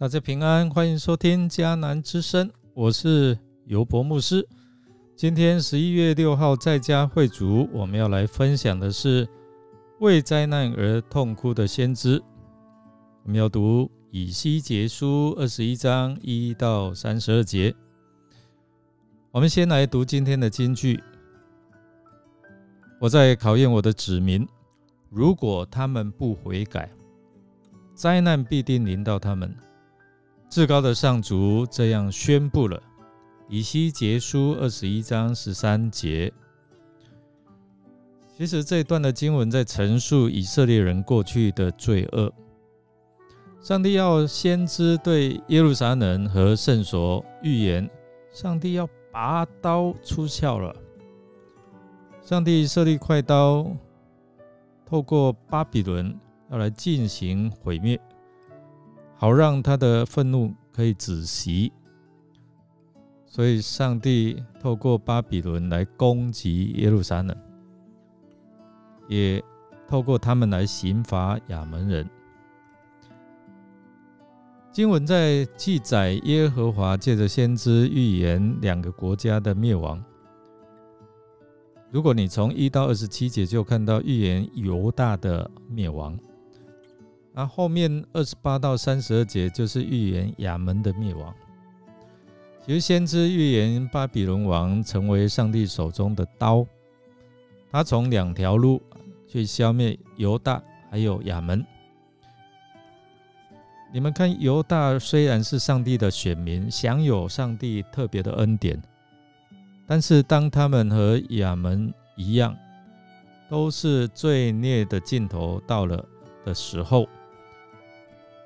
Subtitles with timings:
[0.00, 4.48] 大家平安，欢迎收听迦南之声，我是尤博牧师。
[5.14, 9.28] 今天十一月六号在家会主，我们要来分享的是
[9.98, 12.18] 为灾难而痛哭的先知。
[13.24, 17.74] 我们要读以西结书二十一章一到三十二节。
[19.30, 20.98] 我们先来读今天的金句。
[22.98, 24.48] 我在考验我的子民，
[25.10, 26.90] 如果他们不悔改，
[27.94, 29.54] 灾难必定临到他们。
[30.50, 32.82] 至高的上主这样宣布了，
[33.48, 36.32] 以西结书二十一章十三节。
[38.36, 42.32] 其实这一段的经文在陈述以色列人过去的罪恶。
[43.60, 47.88] 上帝要先知对耶路撒冷和圣所预言，
[48.32, 50.74] 上帝要拔刀出鞘了。
[52.22, 53.70] 上帝设立快刀，
[54.84, 56.12] 透过巴比伦
[56.50, 58.00] 要来进行毁灭。
[59.20, 61.70] 好让他的愤怒可以止息，
[63.26, 67.36] 所以上帝透过巴比伦来攻击耶路撒冷，
[69.08, 69.44] 也
[69.86, 72.08] 透过他们来刑罚亚门人。
[74.72, 80.02] 经文在记载耶和华借着先知预言两个国家的灭亡。
[81.90, 86.18] 如果你从一到二十七节就看到预言犹大的灭亡。
[87.32, 91.32] 那后面二十八到三十二节就是预言亚门的灭亡。
[92.66, 96.66] 其实先知预言巴比伦王成为上帝手中的刀，
[97.70, 98.82] 他从两条路
[99.26, 101.64] 去消灭犹大还有亚门。
[103.92, 108.80] 你们看，犹大虽然是上帝的选民，享有上帝特别的恩典，
[109.86, 112.56] 但是当他们和亚门一样，
[113.48, 116.04] 都是罪孽的尽头到了
[116.44, 117.08] 的时候。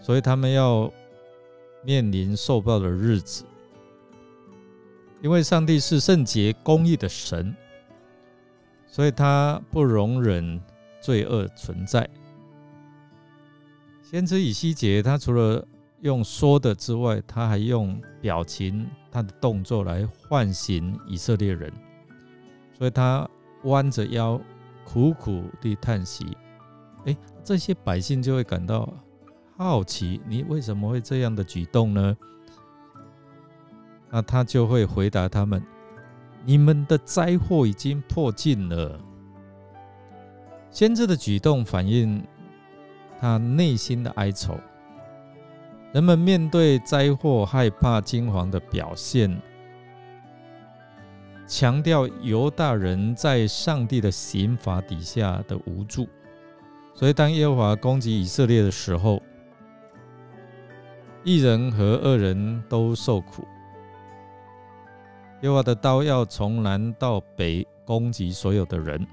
[0.00, 0.90] 所以他们要
[1.84, 3.44] 面临受报的日子，
[5.22, 7.54] 因为上帝是圣洁公义的神，
[8.86, 10.60] 所以他不容忍
[11.00, 12.08] 罪恶存在。
[14.02, 15.64] 先知以西结，他除了
[16.00, 21.72] 用说的之外，他还用表情、他的动作来唤醒以色列人，
[22.76, 23.28] 所以他
[23.64, 24.40] 弯着腰，
[24.84, 26.26] 苦苦地叹息。
[27.04, 28.92] 哎，这些百姓就会感到。
[29.62, 32.16] 好奇你为什么会这样的举动呢？
[34.08, 35.62] 那他就会回答他们
[36.46, 38.98] ：“你们的灾祸已经迫近了。”
[40.72, 42.26] 先知的举动反映
[43.20, 44.58] 他内心的哀愁。
[45.92, 49.42] 人们面对灾祸害怕惊惶的表现，
[51.46, 56.08] 强调犹大人在上帝的刑罚底下的无助。
[56.94, 59.22] 所以，当耶和华攻击以色列的时候，
[61.22, 63.46] 一人和二人都受苦。
[65.42, 69.06] 耶和华的刀要从南到北攻击所有的人。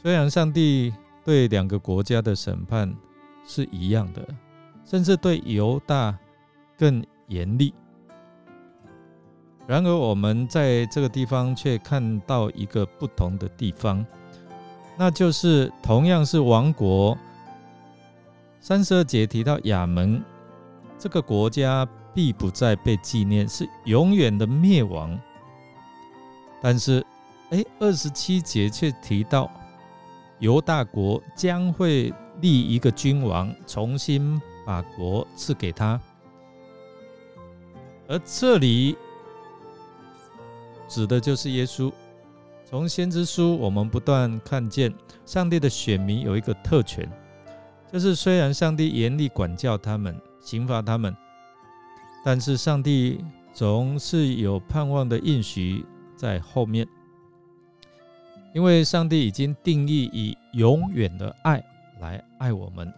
[0.00, 0.92] 虽然上帝
[1.24, 2.92] 对两个国家的审判
[3.46, 4.26] 是一样的，
[4.84, 6.16] 甚至对犹大
[6.76, 7.74] 更严厉，
[9.66, 14.04] 然而我们在这个地方却看到一个不同的地方，
[14.96, 17.16] 那就是同样是王国。
[18.60, 20.20] 三十二节提到亚门。
[20.98, 25.18] 这个国家必不再被纪念，是永远的灭亡。
[26.60, 27.04] 但是，
[27.50, 29.48] 哎，二十七节却提到
[30.40, 36.00] 犹大国将会立一个君王，重新把国赐给他。
[38.08, 38.96] 而这里
[40.88, 41.92] 指的就是耶稣。
[42.64, 44.92] 从先知书，我们不断看见
[45.24, 47.08] 上帝的选民有一个特权，
[47.90, 50.20] 就是虽然上帝严厉管教他们。
[50.48, 51.14] 刑罚他们，
[52.24, 53.22] 但是上帝
[53.52, 55.84] 总是有盼望的应许
[56.16, 56.88] 在后面，
[58.54, 61.62] 因为上帝已经定义以永远的爱
[62.00, 62.90] 来爱我们，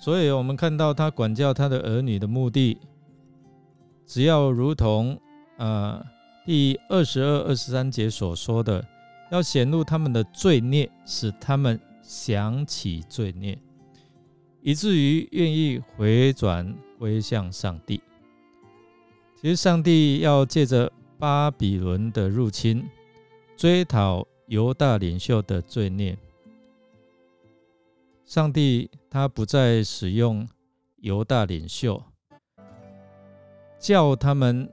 [0.00, 2.78] 所以我们看到他管教他的儿女的目的，
[4.06, 5.20] 只要如同
[5.58, 6.02] 呃
[6.46, 8.82] 第二十二、二十三节所说的，
[9.30, 13.58] 要显露他们的罪孽，使他们想起罪孽。
[14.66, 18.02] 以至于愿意回转归向上帝。
[19.40, 22.84] 其实，上帝要借着巴比伦的入侵，
[23.56, 26.18] 追讨犹大领袖的罪孽。
[28.24, 30.44] 上帝他不再使用
[30.96, 32.02] 犹大领袖，
[33.78, 34.68] 叫他们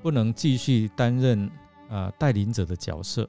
[0.00, 1.50] 不能继续担任
[1.90, 3.28] 啊带领者的角色。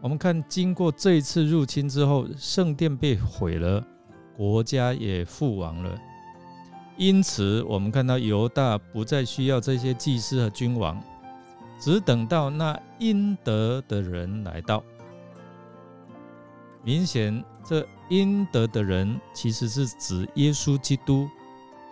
[0.00, 3.84] 我们看，经过这一次入侵之后，圣殿被毁了，
[4.36, 5.98] 国家也覆亡了。
[6.96, 11.02] 因此，我们看到犹大不再需要这些祭司和君王，
[11.80, 14.84] 只等到那应得的人来到。
[16.84, 21.28] 明显，这应得的人其实是指耶稣基督，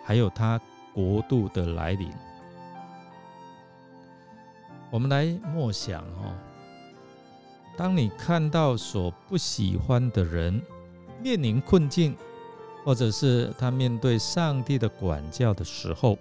[0.05, 0.61] 还有他
[0.95, 2.09] 国度的来临。
[4.93, 6.33] 我们来默想哦。
[7.77, 10.63] 当你看到所不喜欢的人
[11.23, 12.17] 面临困境，
[12.85, 16.17] 或者是他面对上帝的管教的时候，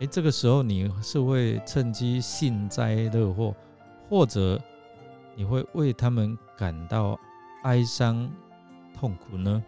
[0.00, 3.54] 哎，这个时候你是会趁机幸灾乐祸，
[4.08, 4.60] 或者
[5.36, 7.16] 你会为他们感到
[7.62, 8.28] 哀伤、
[8.98, 9.62] 痛苦呢？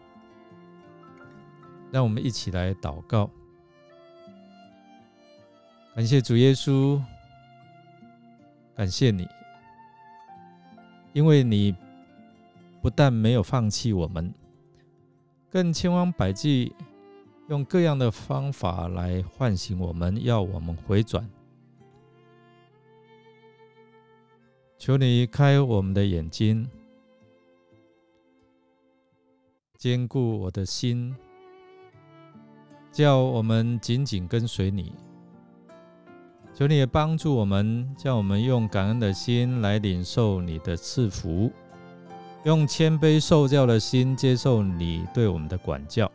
[1.92, 3.30] 让我们一起来祷告，
[5.94, 7.00] 感谢主耶稣，
[8.74, 9.28] 感谢你。
[11.14, 11.74] 因为你
[12.82, 14.34] 不但没有放弃我们，
[15.48, 16.74] 更千方百计
[17.48, 21.26] 用各样的方法来唤醒我们，要我们回转。
[24.76, 26.68] 求你开我们的眼睛，
[29.78, 31.14] 坚固我的心，
[32.90, 34.92] 叫我们紧紧跟随你。
[36.54, 41.50] 求你也帮助我们，叫我们用感恩的心来领受你的赐福，
[42.44, 46.08] 用谦卑受教的心接受你对我们的管教。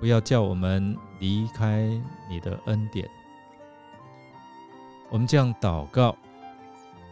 [0.00, 1.86] 不要叫我们离开
[2.28, 3.06] 你的恩典。
[5.10, 6.16] 我们这样祷告，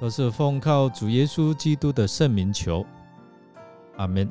[0.01, 2.85] 都是奉靠主耶稣基督的圣名求。
[3.99, 4.27] 阿门。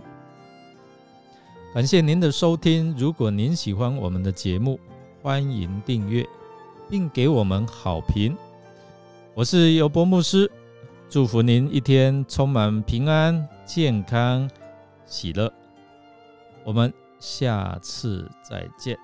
[1.72, 2.96] 感谢您的收听。
[2.98, 4.80] 如果您喜欢我们的节目，
[5.22, 6.26] 欢迎订阅，
[6.88, 8.38] 并给我们好评。
[9.34, 10.50] 我是尤博牧师，
[11.10, 14.50] 祝福您一天充满平安、健康、
[15.06, 15.52] 喜乐。
[16.64, 18.98] 我们下次再见。